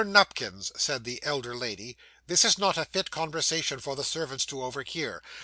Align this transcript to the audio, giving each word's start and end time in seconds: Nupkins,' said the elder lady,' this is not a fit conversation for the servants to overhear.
Nupkins,' 0.03 0.71
said 0.75 1.03
the 1.03 1.21
elder 1.21 1.55
lady,' 1.55 1.95
this 2.25 2.43
is 2.43 2.57
not 2.57 2.75
a 2.75 2.85
fit 2.85 3.11
conversation 3.11 3.77
for 3.79 3.95
the 3.95 4.03
servants 4.03 4.47
to 4.47 4.63
overhear. 4.63 5.21